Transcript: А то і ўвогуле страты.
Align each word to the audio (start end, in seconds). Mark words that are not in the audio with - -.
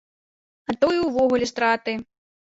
А 0.71 0.73
то 0.83 0.89
і 0.95 1.01
ўвогуле 1.07 1.49
страты. 1.51 1.93